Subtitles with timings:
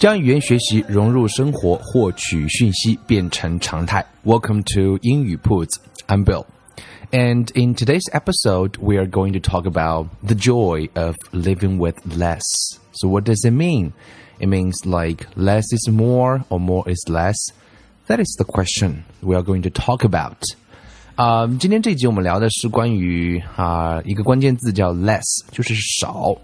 [0.00, 4.04] 将语言学习融入生活，获取讯息变成常态。
[4.24, 6.44] Welcome to 英语铺子，I'm Bill.
[7.12, 11.96] And in today's episode, we are going to talk about the joy of living with
[12.06, 12.44] less.
[12.92, 13.92] So, what does it mean?
[14.38, 17.36] It means like less is more or more is less.
[18.08, 20.36] That is the question we are going to talk about.
[21.14, 26.36] 啊、今天这集我们聊的是关于啊、一个关键字叫 less，就是少。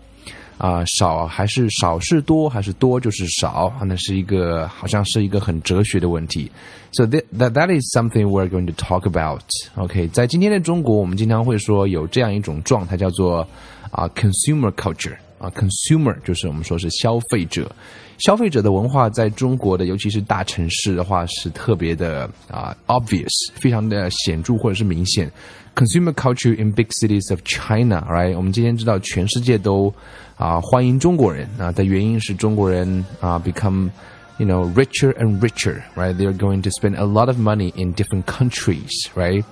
[0.58, 3.72] 啊、少还是少是多，还是多就是少？
[3.86, 6.52] 那是一个好像是一个很哲学的问题。
[6.91, 9.41] So that that is something we're going to talk about.
[9.75, 13.47] OK，在今天的中国，我们经常会说有这样一种状态叫做
[13.91, 17.70] 啊、consumer culture 啊，consumer 就是我们说是消费者。
[18.19, 25.31] 消费者的文化在中国的，尤其是大城市的话，是特别的啊、obvious，非常的显着或者是明显。
[25.75, 28.37] Consumer culture in big cities of China，right？
[28.37, 29.92] 我们今天知道全世界都
[30.37, 33.91] 啊、欢迎中国人啊的原因是中国人啊 become
[34.39, 37.95] you know richer and richer right they're going to spend a lot of money in
[37.95, 39.45] different countries right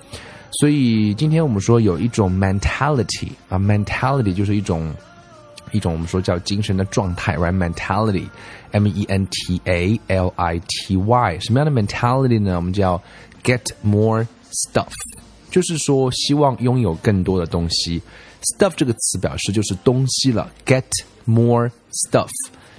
[0.58, 4.92] 所以今天我们说有一种 mentality 啊 mentality 就是一种
[5.75, 8.27] 一种我们说叫精神的状态，right mentality
[8.71, 12.55] m e n t a l i t y 什么样的 mentality 呢？
[12.55, 13.01] 我们叫
[13.43, 14.87] get more stuff，
[15.51, 18.01] 就是说希望拥有更多的东西。
[18.57, 20.83] stuff 这个词表示就是东西了，get
[21.25, 22.29] more stuff。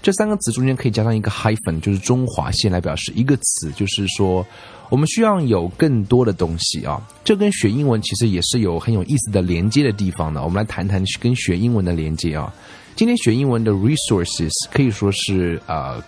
[0.07, 4.47] 这三个词中间可以加上一个 hyphen，就是中华线来表示一个词，就是说
[4.89, 7.03] 我们需要有更多的东西啊。
[7.25, 10.41] 这跟学英文其实也是有很有意思的连接的地方的。
[10.41, 12.55] 我们来谈谈跟学英文的连接啊。
[12.95, 16.01] 今天学英文的 resources 可以说是呃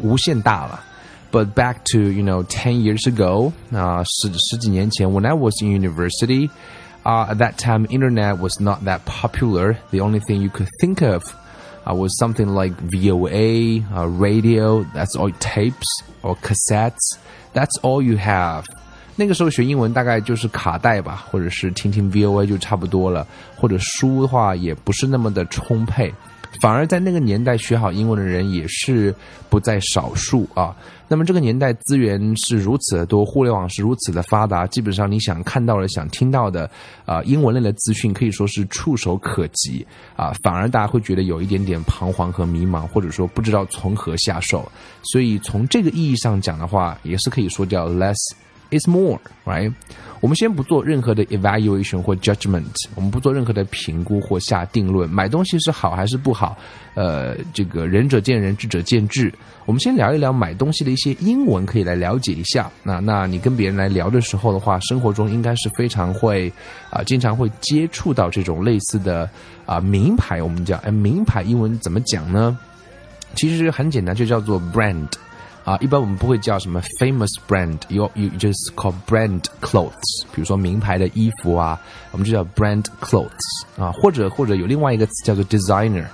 [0.00, 0.82] 无限大了。
[1.30, 6.48] But back to you know ten years ago，啊、十十几年前，when I was in university，
[7.02, 9.76] 啊、at that time internet was not that popular.
[9.90, 11.24] The only thing you could think of
[11.85, 15.87] uh, was something like VOA, uh, radio, that's all tapes
[16.21, 17.17] or cassettes.
[17.53, 18.65] That's all you have.
[19.15, 26.13] 那个时候学英文大概就是卡带吧，或者是听听 VOA 就差不多了，或者书的话也不是那么的充沛。
[26.60, 29.14] 反而在那个年代学好英文的人也是
[29.48, 30.74] 不在少数啊。
[31.06, 36.68] 那么这个年代资源是如此的多，互联网是如此的发达，基本上你想看到的、想听到的
[37.04, 40.32] 啊、英文类的资讯可以说是触手可及啊。
[40.42, 44.70] 反而大家会觉得有一点点彷徨和迷茫，或者说不知道从何下手。
[45.02, 48.16] 所以从这个意义上讲的话，也是可以说叫 less
[48.78, 49.72] is more，right？
[50.20, 52.64] 我们先不做任何的 evaluation 或 judgment，
[52.94, 55.08] 我们不做任何的评估或下定论。
[55.10, 56.56] 买东西是好还是不好？
[56.94, 59.32] 呃，这个仁者见仁，智者见智。
[59.66, 62.70] 我们先聊一聊买东西的一些英文，可以来了解一下。
[62.82, 66.50] 那那你跟别人来聊的时候的话，生活中应该是非常会
[66.88, 69.28] 啊、经常会接触到这种类似的
[69.66, 70.42] 啊、名牌。
[70.42, 72.56] 我们讲，哎，名牌英文怎么讲呢？
[73.34, 75.08] 其实很简单，就叫做 brand。
[75.64, 80.24] 啊，一般我们不会叫什么 famous brand，you you just call brand clothes。
[80.34, 81.80] 比如说名牌的衣服啊，
[82.10, 83.30] 我们就叫 brand clothes
[83.78, 86.04] 啊，或者或者有另外一个词叫做 designer，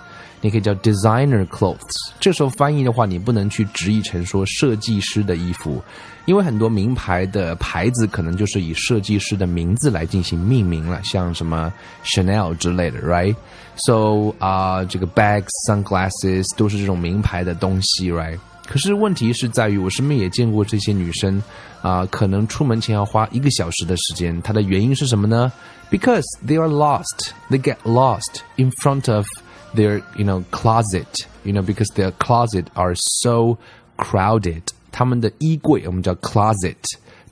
[0.41, 1.97] 你可以叫 designer clothes。
[2.21, 5.83] 这时候翻译的话，你不能去直译成说设计师的衣服，
[6.27, 11.73] 因为很多名牌的牌子可能就是以设计师的名字来进行命名了，像什么
[12.05, 18.39] Chanel 之类的，right？So 啊、这个 bags、sunglasses 都是这种名牌的东西，right？
[18.70, 21.42] 可是问题是在于，我身边也见过这些女生，
[21.82, 24.42] 啊、可能出门前要花一个小时的时间。
[24.42, 25.52] 它的原因是什么呢？
[25.92, 29.28] Because they are lost, they get lost in front of
[29.76, 33.60] their, you know, closet, you know, because their closet are so
[33.98, 34.64] crowded.
[34.92, 36.76] 他们的衣柜我们叫 closet。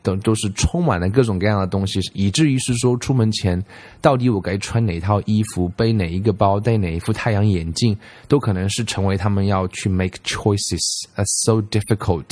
[0.02, 3.62] 等都是充满了各种各样的东西，以至于是说出门前
[4.00, 7.96] 到底我该穿哪套衣服、背哪一个包、戴哪一副太阳眼镜，
[8.26, 12.26] 都可能是成为他们要去 make choices a so difficult。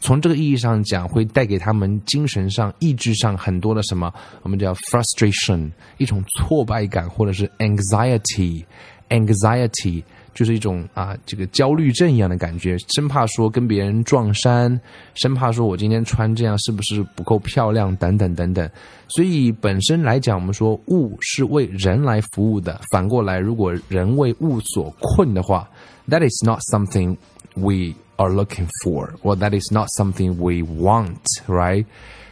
[0.00, 4.12] 从这个意义上讲，会带给他们精神上、意志上很多的什么，
[4.42, 8.64] 我们叫 frustration，一种挫败感，或者是 anxiety。
[9.10, 10.02] Anxiety
[10.32, 14.80] 就是一种啊这个焦虑症一样的感觉，生怕说跟别人撞衫，
[15.14, 18.70] 生怕说我今天穿这样是不是不够漂亮等等等等。
[19.08, 25.68] 所以本身来讲，我们说物是为人来服务的，反过来，如果人为物所困的话
[26.08, 27.16] ，that is not something
[27.54, 31.18] we are looking for, or that is not something we want,
[31.48, 31.84] right?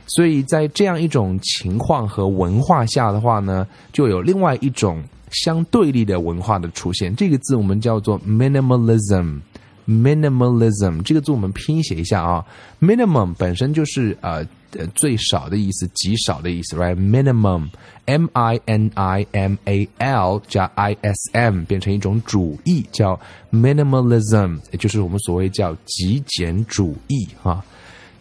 [0.07, 7.15] 所以在这样一种情况和文化下的话呢，就有另外一种相对立的文化的出现。
[7.15, 9.41] 这个字我们叫做 minimalism。
[9.87, 12.45] minimalism 这个字我们拼写一下啊
[12.79, 14.47] ，minimum 本身就是呃
[14.95, 23.19] 最少的意思，极少的意思，right？minimum，m i n i m a l 加 i s m 变成一种主义，叫
[23.51, 27.65] minimalism，也就是我们所谓叫极简主义哈。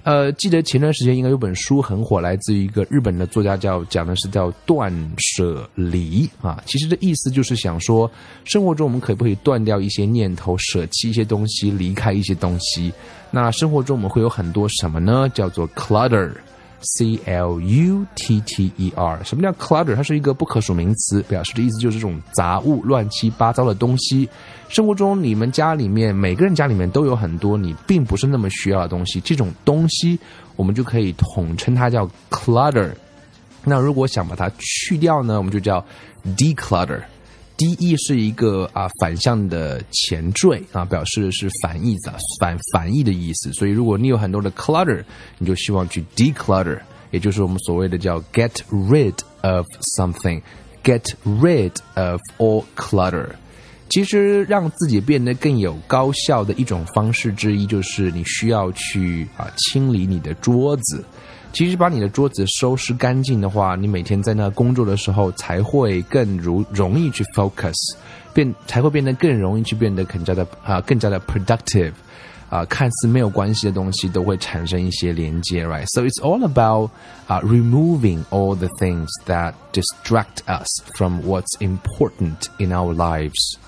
[0.08, 6.64] 呃，记得前段时间应该有本书很火，来自于一个日本的作家，叫讲的是叫断舍离啊。
[6.66, 8.10] 其实的意思就是想说，
[8.46, 12.90] 生活中我们可不可以断掉一些念头，舍弃一些东西，离开一些东西？
[13.32, 15.30] 那生活中我们会有很多什么呢？
[15.34, 16.32] 叫做 clutter。
[16.82, 19.96] C L U T T E R，什么叫 clutter？
[19.96, 24.30] 它是一个不可数名词，表示的意思就是这种杂物、乱七八糟的东西。
[24.70, 30.20] 生活中，你们家里面每个人家里面都有很多你并不是那么需要的东西，这种东西
[30.56, 32.92] 我们就可以统称它叫 clutter。
[33.64, 35.84] 那如果想把它去掉呢，我们就叫
[36.38, 37.02] declutter。
[37.58, 43.52] D E 是一个啊反向的前缀啊，表示的是反义的反反义的意思。
[43.52, 45.04] 所以如果你有很多的 clutter，
[45.40, 49.66] 你就希望去 declutter，也就是我们所谓的叫 get rid of
[49.98, 53.28] something，get rid of all clutter。
[53.90, 61.04] 其实让自己变得更有高效的一种方式之一，就是你需要去啊清理你的桌子。
[61.57, 67.75] 其实把你的桌子收拾干净的话，你每天在那工作的时候才会更如容易去 focus，
[68.33, 71.93] 变才会变得更容易去变得更加的啊更加的 productive，
[72.49, 76.91] 啊看似没有关系的东西都会产生一些连接，right？So it's all about
[77.27, 83.59] 啊 removing all the things that distract us from what's important in our lives。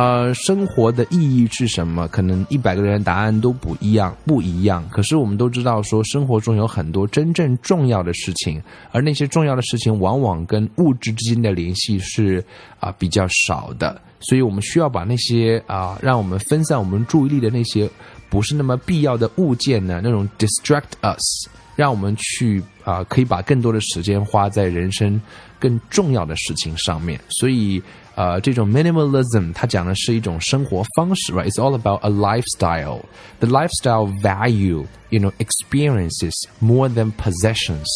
[0.00, 2.08] 呃，生活的意义是什么？
[2.08, 4.82] 可能一百个人的答案都不一样，不一样。
[4.88, 8.62] 可是我们都知道，说生活中有很多真正重要的事情，
[8.92, 12.42] 而那些重要的事情往往跟物质之间的联系是
[12.78, 14.00] 啊比较少的。
[14.20, 17.86] 所以我们需要把那些啊让我们分散我们注意力的那些
[18.30, 25.20] 不是那么必要的物件呢，那种 distract us，让我们去啊可以把更多的时间花在人生
[25.58, 27.20] 更重要的事情上面。
[27.28, 27.82] 所以。
[28.16, 31.48] 呃，这种 minimalism 它讲的是一种生活方式，right?
[31.48, 33.00] It's all about a lifestyle.
[33.38, 37.86] The lifestyle value, you know, experiences more than possessions.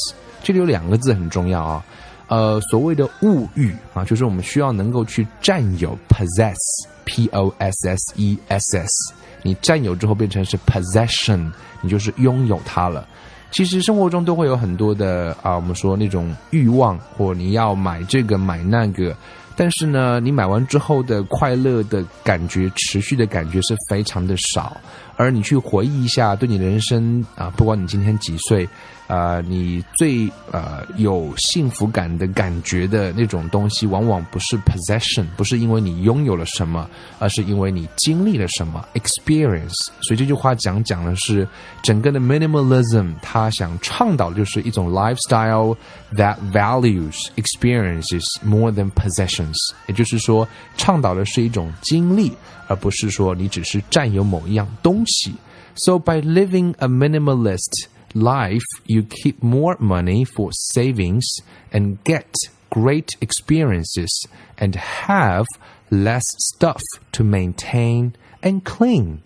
[0.42, 1.84] 这里有两个字很重要啊，
[2.28, 11.50] 呃，所谓的物欲啊，就是我们需要能够去占有 possess，p o s s e s s，你占有之后变成是 possession，
[11.82, 13.06] 你就是拥有它了。
[13.50, 19.14] 其实生活中都会有很多的啊，我们说那种欲望，或你要买这个买那个。
[19.56, 24.76] 但是呢，你买完之后的快乐的感觉，持续的感觉是非常的少。
[25.16, 28.68] 而你去回忆一下，对你的人生啊，不管你今天几岁。
[29.06, 36.88] 啊，你最呃有幸福感的感觉的那种东西，往往不是 possession，不是因为你拥有了什么，
[37.18, 39.88] 而是因为你经历了什么 experience。
[40.00, 41.46] 所以这句话讲讲的是
[41.82, 45.76] 整个的 minimalism，他想倡导的就是一种 lifestyle
[46.14, 49.54] that values experiences more than possessions，
[49.86, 50.48] 也就是说，
[50.78, 52.32] 倡导的是一种经历，
[52.67, 55.33] 而不是说你只是占有某一样东西。
[55.75, 61.25] So by living a minimalist life, you keep more money for savings
[61.71, 62.25] and get
[62.69, 65.45] great experiences and have
[65.89, 66.81] less stuff
[67.13, 69.21] to maintain and clean.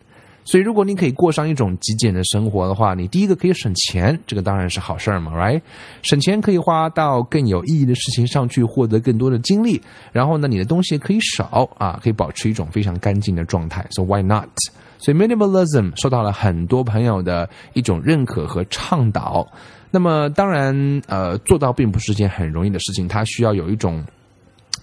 [0.50, 5.60] 所以，如果你可以过上一种极简的生活的话，你第一个可以省钱，这个当然是好事儿嘛，right？
[6.00, 9.78] 省钱可以花到更有意义的事情上去，获得更多的精力。
[10.10, 13.84] 然后呢，你的东西可以少啊，可以保持一种非常干净的状态。
[13.90, 14.48] So why not？
[14.96, 19.46] 所以 minimalism 受到了很多朋友的一种认可和倡导。
[19.90, 24.02] 那么当然，呃，做到并不是件很容易的事情，它需要有一种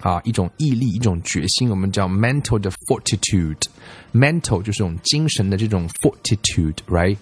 [0.01, 1.69] 啊一种毅力、一种决心。
[1.69, 7.17] 我们叫 mental 的 fortitude，mental 就是种精神的这种 fortitude，right？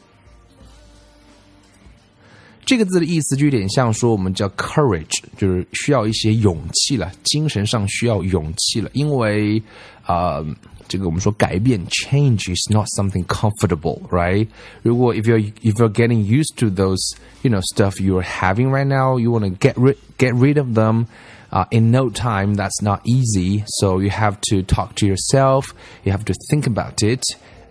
[2.65, 9.61] 这个字的意思就有点像说我们叫 courage，就是需要一些勇气了，精神上需要勇气了，因为
[10.05, 10.43] 啊。
[10.89, 14.45] 这个我们说改变 change is not something comfortable, right?
[14.83, 16.99] 如果 if you're if you're getting used to those
[17.41, 20.75] you know stuff you're having right now, you want to get rid get rid of
[20.75, 21.07] them.
[21.52, 23.64] Uh, in no time, that's not easy.
[23.66, 25.74] So you have to talk to yourself.
[26.04, 27.22] You have to think about it.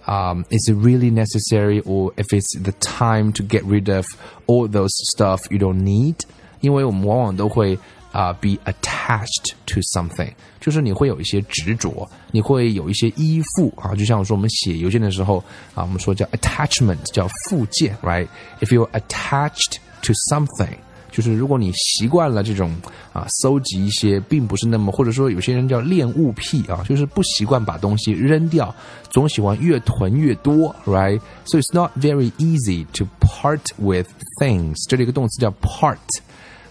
[0.07, 4.05] Um, is it really necessary, or if it's the time to get rid of
[4.47, 6.15] all those stuff you don't need?
[6.61, 7.77] 因为我们往往都会
[8.13, 15.37] 啊、uh, be attached to something，就是你会有一些执着，你会有一些依附啊，就像我说我们写邮件的时候
[15.75, 20.77] 啊，我们说叫 attachment，叫附件，right？If you're attached to something，
[21.12, 22.74] 就是如果你习惯了这种
[23.12, 28.74] 啊，搜集一些并不是那么，或者说有些人叫恋物癖啊，就是不习惯把东西扔掉，
[29.10, 34.08] 总喜欢越囤越多，right？So it's not very easy to part with
[34.40, 34.76] things。
[34.88, 35.98] 这里一个动词叫 part。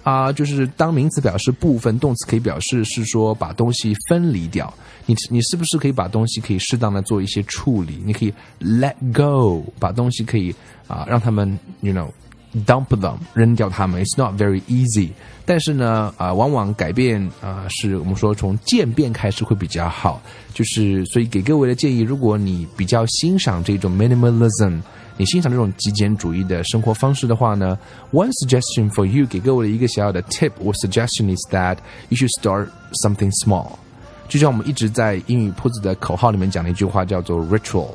[0.04, 4.74] 啊，就是当名词表示部分，动词可以表示是说把东西分离掉。
[5.06, 8.02] 你你是不是可以把东西可以适当的做一些处理？
[8.04, 10.56] 你可以 let go，把东西可以
[10.88, 12.08] 啊让他们，you know。
[12.65, 15.10] Dump them 扔掉它们，it's not very easy。
[15.46, 20.22] 但是呢，啊、往往改变啊、是我们说从渐变开始会比较好。
[20.53, 24.79] 就是所以给各位的建议，如果你比较欣赏这种 minimalism。
[25.17, 27.77] 你欣赏这种极简主义的生活方式的话呢
[28.12, 31.77] ，one suggestion for you 给各位的一个小小的 tip or suggestion is that
[32.10, 32.67] you should start
[33.03, 33.67] something small。
[34.27, 37.89] 就像我们一直在英语铺子的口号里面讲的一句话，叫做 ritual。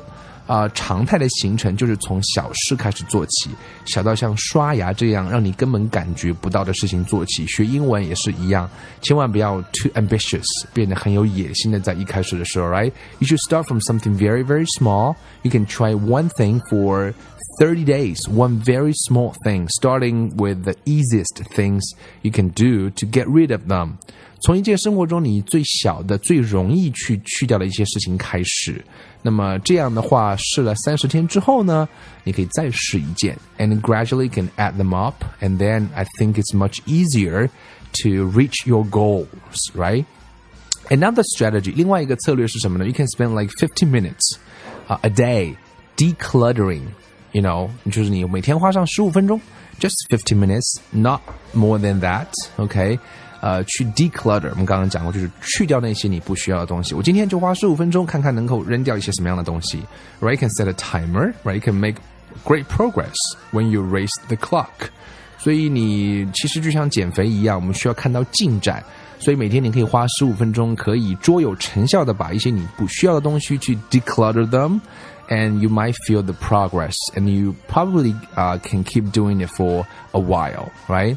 [0.46, 3.50] 啊，常态的形成就是从小事开始做起，
[3.84, 7.46] 小到像刷牙这样让你根本感觉不到的事情做起。
[7.46, 8.68] 学英文也是一样，
[9.00, 10.44] 千万不要 too ambitious，
[10.74, 15.14] 变得很有野心的在一开始的时候，right？You should start from something very very small.
[15.42, 17.14] You can try one thing for
[17.60, 21.82] 30 days, one very small thing, starting with the easiest things
[22.22, 23.98] you can do to get rid of them.
[24.40, 28.84] 从一件生活中你最小的、最容易去去掉的一些事情开始。
[29.22, 31.88] 那么这样的话，试了三十天之后呢，
[32.24, 37.48] 你可以再试一件，and gradually can add them up, and then I think it's much easier
[38.02, 39.26] to reach your goals,
[39.76, 40.04] right?
[40.88, 42.86] Another strategy，另外一个策略是什么呢？
[42.86, 44.36] You can spend like fifteen minutes
[44.88, 45.54] uh, a day
[45.96, 46.82] decluttering.
[47.30, 49.40] You know，就是你每天花上十五分钟，
[49.78, 51.20] just fifteen minutes, not
[51.54, 52.26] more than that.
[52.56, 52.98] OK，
[53.46, 56.94] 呃，去 declutter，我们刚刚讲过，就是去掉那些你不需要的东西。
[56.94, 59.82] 我今天就花十五分钟，看看能够扔掉一些什么样的东西。
[60.20, 61.32] Right, you can set a timer.
[61.42, 61.96] Right, you can make
[62.44, 63.16] great progress
[63.50, 64.90] when you raise the clock.
[65.38, 68.84] 所以你其实就像减肥一样，我们需要看到进展。
[69.18, 79.48] 所以每天你可以花十五分钟，可以卓有成效的把一些你不需要的东西去 declutter them。and you might feel the progress and you probably uh, can keep doing it
[79.50, 81.16] for a while, right?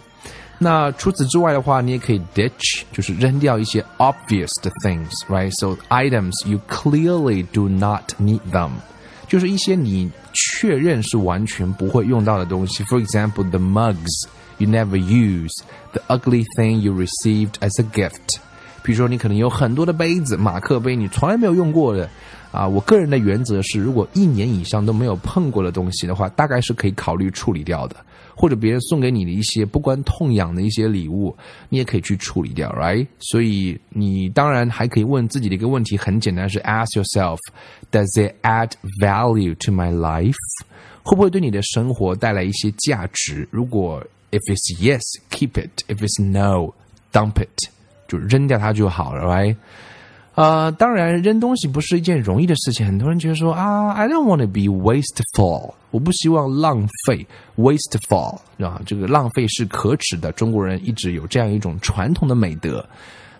[0.62, 8.72] 那除此之外的话，你也可以 ditch，就是扔掉一些 obvious 的 things，right？So items you clearly do not need them，
[9.26, 12.84] 就是一些你确认是完全不会用到的东西。
[12.84, 15.62] For example, the mugs you never use,
[15.92, 18.38] the ugly thing you received as a gift。
[18.82, 22.06] 比如说，你可能有很多的杯子，马克杯，你从来没有用过的。
[22.52, 27.96] 啊，我个人的原则是，如果一年以上都没有碰过的东西的话，大概是可以考虑处理掉的。
[28.34, 31.36] 或者别人送给你的一些不关痛痒的一些礼物，
[31.68, 33.06] 你也可以去处理掉，right？
[33.18, 38.70] 所以你当然还可以问自己的一个问题，很简单，是 ask yourself，does it add
[39.00, 40.34] value to my life？
[41.02, 43.48] 会不会对你的生活带来一些价值？
[43.50, 47.68] 如果 if it's yes，keep it；if it's no，dump it，
[48.06, 49.56] 就扔掉它就好了，right？
[50.40, 52.86] 呃，当然扔东西不是一件容易的事情。
[52.86, 57.26] 很多人觉得说啊，I don't want to be wasteful，我不希望浪费
[57.58, 60.32] ，wasteful 啊，这个浪费是可耻的。
[60.32, 62.82] 中国人一直有这样一种传统的美德。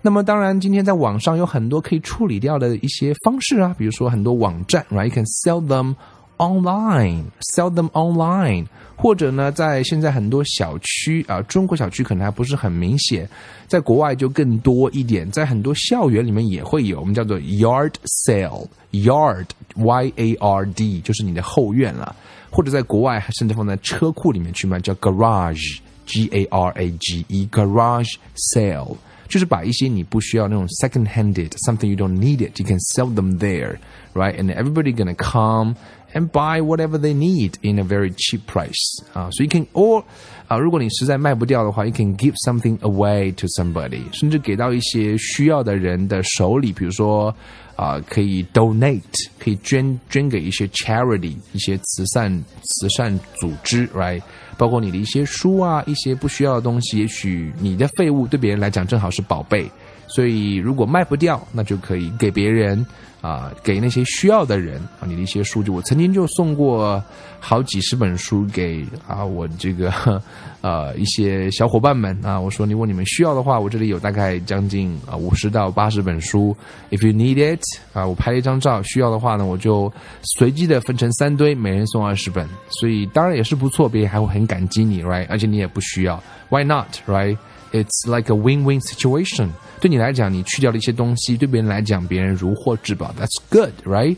[0.02, 5.94] 那么，当然今天在网上有很多可以处理掉的一些方式啊，比如说很多网站，right？You can sell them
[6.39, 8.67] online，sell them online。
[8.97, 13.29] 或者呢，在现在很多小区啊，中国小区可能还不是很明显，
[13.67, 17.91] 在国外就更多一点，在很多校园里面也会有，我们叫做 yard
[18.25, 22.15] sale，yard y a r d 就是你的后院了，
[22.49, 28.13] 或者在国外甚至放在车库里面去卖，叫 garage g a r a g e garage
[28.55, 28.95] sale，
[29.27, 35.75] 就是把一些你不需要那种 second handed something you don't need it，you can sell them there，right？And everybody gonna come
[36.14, 39.28] and buy whatever they need in a very cheap price 啊。
[39.32, 40.04] So you can or
[40.48, 47.34] 啊，如果你实在卖不掉的话，you can give something away to somebody，甚至给到一些需要的人的手里，比如说
[47.76, 49.00] 啊，可以 donate，
[49.38, 54.20] 可以捐捐给一些 charity，一些慈善慈善组织，right？
[54.58, 59.70] 包括你的一些书啊，一些不需要的东西，也许你的废物对别人来讲正好是宝贝，
[60.08, 62.84] 所以如果卖不掉，那就可以给别人
[63.20, 67.02] 啊，给那些需要的人啊，你的一些书就我曾经就送过
[67.38, 69.92] 好几十本书给啊我这个
[70.62, 76.56] 呃一些小伙伴们啊，我说如果你们需要的话，我这里有大概将近啊五十到八十本书
[76.90, 77.60] ，if you need it
[77.92, 85.26] 啊，我拍了一张照，需要的话呢，我就随机的分成三堆，每人送二十本，所以当然也是不错，别人还会很感激你，right？
[85.28, 87.36] 而且你也不需要，why not，right？
[87.72, 89.50] It's like a win-win situation。
[89.80, 94.16] 对你来讲，你去掉了一些东西，对别人来讲，别人如获至宝，That's good，right？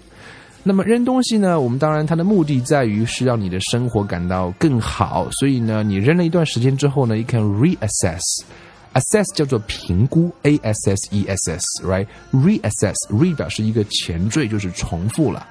[0.63, 1.61] 那么扔东西呢？
[1.61, 15.47] 我们当然它的目的在于是让你的生活感到更好，所以呢，你扔了一段时间之后呢，you can reassess，assess 叫做评估，a s s e s s，right？reassess，re 表示一个前缀，就是重复了，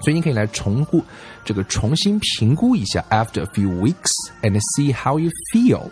[0.00, 1.02] 所以你可以来重复
[1.44, 5.88] 这个重新评估一下，after a few weeks and see how you feel。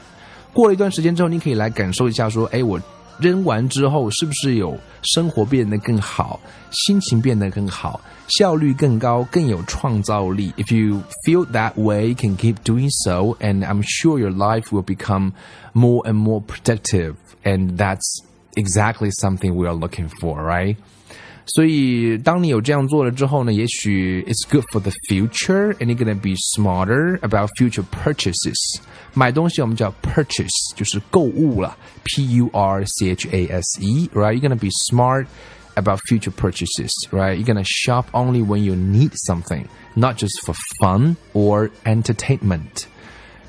[0.53, 2.79] 过了一段时间之后，你可以来感受一下，说，哎，我
[3.19, 6.39] 扔完之后是不是有生活变得更好，
[6.71, 7.99] 心情变得更好？
[8.27, 10.51] 效率更高，更有创造力。
[10.57, 14.83] If you feel that way, you can keep doing so, and I'm sure your life will
[14.83, 15.33] become
[15.73, 17.15] more and more productive.
[17.43, 18.23] And that's
[18.55, 20.75] exactly something we are looking for, right?
[21.49, 28.79] 所以，当你有这样做了之后呢，也许 it's good for the future, and you're gonna be smarter about future purchases.
[29.13, 34.33] 买东西我们叫 purchase，就是购物了，P U R C H A S E，right?
[34.33, 35.27] You're gonna be smart
[35.75, 37.37] about future purchases, right?
[37.37, 42.85] You're gonna shop only when you need something, not just for fun or entertainment.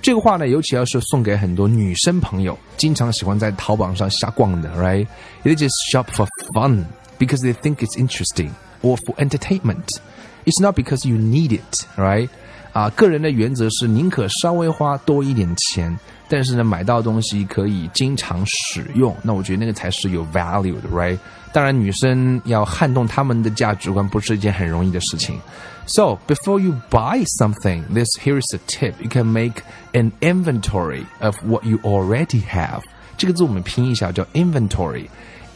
[0.02, 5.06] 这个话呢，尤其要是送给很多女生朋友，经常喜欢在淘宝上瞎逛的，right?
[5.42, 6.84] They just shop for fun
[7.20, 8.50] because they think it's interesting
[8.82, 10.00] or for entertainment.
[10.44, 12.28] It's not because you need it, right?
[12.72, 19.16] 啊，个人的原则是宁可稍微花多一点钱，但是呢，买到东西可以经常使用。
[19.22, 21.18] 那我觉得那个才是有 value 的，right？
[21.52, 25.40] 当然，女生要撼动他们的价值观不是一件很容易的事情。
[25.86, 31.64] So before you buy something, this here's a tip: you can make an inventory of what
[31.64, 32.82] you already have.
[33.16, 34.22] 这个字我们拼一下叫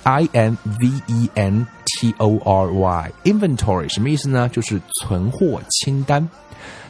[0.04, 4.48] inventory，I N V E N T O R Y。inventory 什么意思呢？
[4.48, 6.28] 就是存货清单。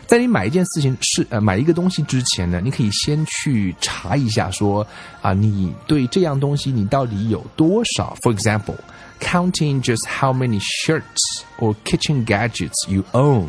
[0.07, 4.87] 在你买一件事情是呃买一个东西之前呢，你可以先去查一下说
[5.23, 8.17] 啊，你对这样东西你到底有多少？
[8.23, 8.77] For example,
[9.21, 13.49] counting just how many shirts or kitchen gadgets you own。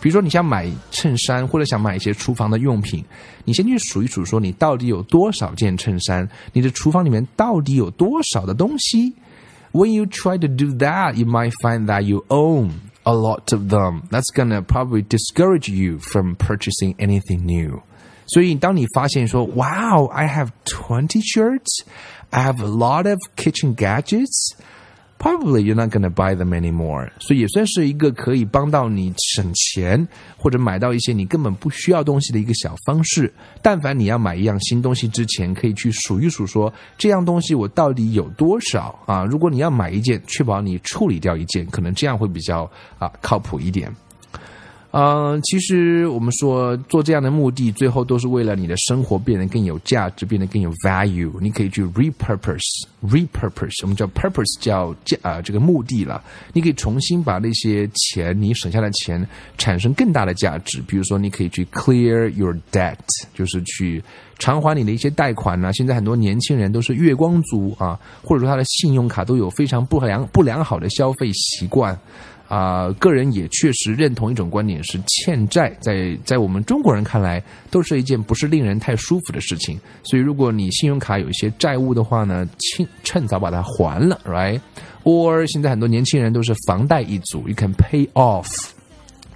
[0.00, 3.04] 比如说你想买衬衫或者想买一些厨房的用品，
[3.44, 9.14] 你先去数一数，说你到底有多少件衬衫，你的厨房里面到底有多少的东西。
[9.72, 12.70] When you try to do that, you might find that you own
[13.02, 14.02] a lot of them.
[14.10, 17.80] That's gonna probably discourage you from purchasing anything new.
[18.26, 21.82] 所以当你发现说，Wow, I have twenty shirts,
[22.30, 24.52] I have a lot of kitchen gadgets
[25.19, 27.07] Probably you're not gonna buy them anymore。
[27.19, 33.31] 所以也算是一个可以帮到你省钱或者买到一些你根本不需要东西的一个小方式。
[33.61, 39.23] 但凡你要买一样新东西之前，可以去数一数，说这样东西我到底有多少啊？
[39.25, 43.93] 如果你要买一件，确保你处理掉一件，可能这样会比较啊靠谱一点。
[44.91, 51.31] 嗯，其实我们说做这样的目的，最后都是为了你的生活变得更有价值，变得更有 value。
[51.39, 56.23] 你可以去 repurpose，repurpose，我们叫 purpose 叫啊这个目的了。
[56.53, 59.23] 你可以重新把那些钱你省下的钱
[59.59, 60.81] 产生更大的价值。
[60.87, 62.97] 比如说，你可以去 clear your debt，
[63.35, 64.03] 就是去
[64.39, 65.71] 偿还你的一些贷款呢。
[65.71, 71.95] 现在很多年轻人都是月光族啊，或者说他的信用卡都有非常不良不良好的消费习惯。
[72.49, 79.79] 啊，个人也确实认同一种观点，是欠债在在我们中国人看来都是一件不是令人太舒服的事情。
[80.01, 88.47] 所以，如果你信用卡有一些债务的话呢，趁趁早把它还了，right？Or 现在很多年轻人都是房贷一族，you can pay off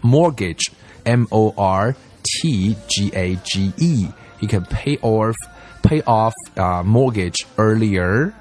[0.02, 5.36] mortgage，M O R T G A G E，you can pay off
[5.84, 8.32] pay off 啊 mortgage earlier，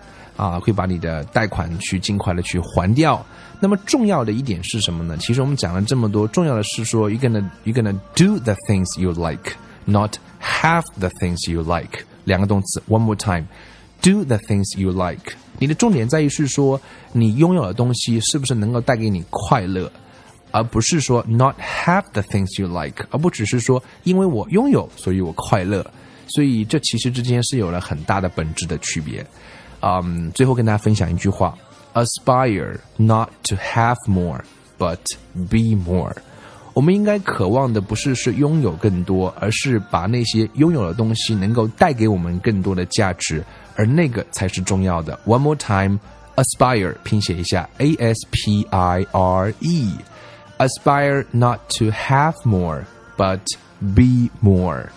[0.43, 3.25] 啊，会把你的贷款去尽快的去还掉。
[3.61, 5.17] 那么重要的一点是什么呢？
[5.19, 9.53] 其实我们讲了这么多，重要的是说，you gonna you gonna do the things you like,
[9.85, 12.01] not have the things you like。
[12.25, 15.37] 两个动词，one more time，do the things you like。
[15.61, 16.81] 你的重点在于是说，
[17.13, 19.89] 你拥有的东西是不是能够带给你快乐，
[20.51, 25.89] 而不是说 not have the things you like，而不只是说因为我拥有，所以我快乐。
[26.27, 29.25] 所以这其实之间是有了很大的本质的区别。
[29.82, 31.54] 嗯，最后跟大家分享一句话：
[31.94, 34.42] Aspire not to have more,
[34.78, 35.00] but
[35.34, 36.16] be more。
[36.74, 43.44] 我们应该渴望的不是是拥有更多，而是把那些拥有的东西能够带给我们更多的价值，
[43.76, 45.20] 而那个才是重要的。
[45.26, 45.98] One more time,
[46.36, 53.42] aspire，拼写一下，A S P I R E。Aspire not to have more, but
[53.80, 54.90] be more。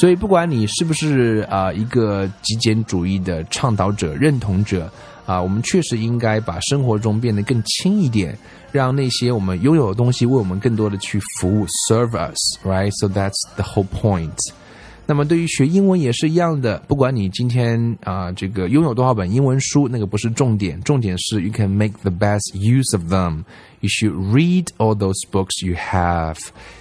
[0.00, 4.90] 所以，不管你是不是啊一个极简主义的倡导者、认同者
[5.26, 8.34] 啊，我们确实应该把生活中变得更轻一点。
[8.72, 14.38] 让那些我们拥有的东西为我们更多的去服务，serve us，right？So that's the whole point。
[15.09, 26.37] 那么对于学英文也是一样的，不管你今天啊这个拥有多少本英文书，那个不是重点，重点是 you can make the best use of them。You should read all those books you have,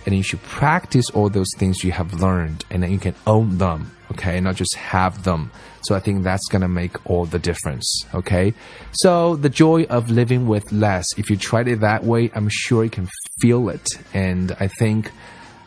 [0.06, 3.58] and you should practice all those things you have learned, and then you can own
[3.58, 3.88] them.
[4.10, 5.50] Okay, not just have them.
[5.82, 7.84] So I think that's gonna make all the difference.
[8.14, 8.54] Okay,
[8.92, 11.04] so the joy of living with less.
[11.18, 15.10] If you tried it that way, I'm sure you can feel it, and I think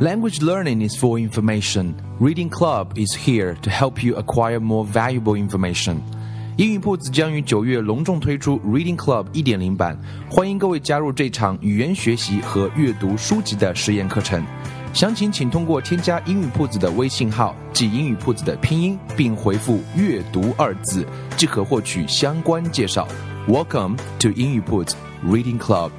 [0.00, 1.94] Language learning is for information.
[2.20, 5.96] Reading Club is here to help you acquire more valuable information.
[6.58, 14.44] 英语铺子将于九月隆重推出 Reading Club 一点零版，欢迎各位加入这场语言学习和阅读书籍的实验课程。
[14.92, 21.06] 详情请通过添加英语铺子的微信号，即英语铺子的拼音，并回复“阅读”二字，
[21.38, 23.08] 即可获取相关介绍。
[23.48, 25.90] Welcome to 英语铺子 Reading Club.